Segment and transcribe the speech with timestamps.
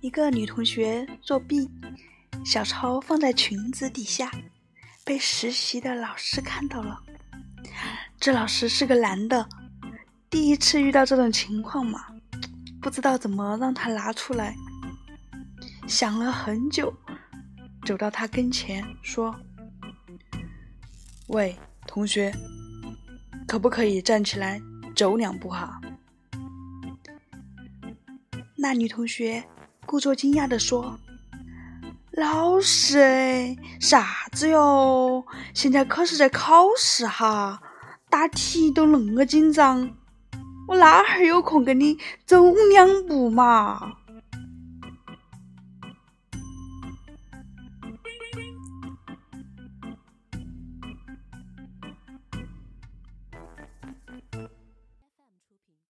[0.00, 1.68] 一个女同学作弊，
[2.44, 4.30] 小抄放在裙子底下，
[5.04, 7.02] 被实习的老师看到了。
[8.20, 9.48] 这老师是个男的，
[10.30, 12.06] 第一次遇到这种情况嘛，
[12.80, 14.54] 不知道怎么让他拿出来。
[15.88, 16.94] 想了很久，
[17.84, 19.34] 走到他跟前说
[21.26, 21.58] ：“喂，
[21.88, 22.32] 同学，
[23.48, 24.60] 可不可以站起来
[24.94, 25.80] 走两步哈？”
[28.54, 29.44] 那女同学
[29.90, 31.00] 故作惊讶地说
[32.12, 35.24] ：“老师，啥子哟？
[35.54, 37.62] 现在可是在考试哈，
[38.10, 39.90] 答题都恁个紧张，
[40.68, 41.96] 我哪还有空跟你
[42.26, 43.94] 走两步嘛？”